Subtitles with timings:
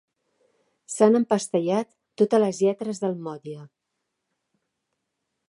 [0.93, 1.89] S'han empastellat
[2.21, 3.61] totes les lletres del motlle.